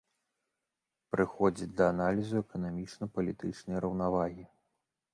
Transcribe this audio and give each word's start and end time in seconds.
Прыходзяць 1.15 1.69
да 1.83 1.87
аналізу 1.93 2.35
эканамічна-палітычнай 2.43 3.77
раўнавагі. 3.89 4.45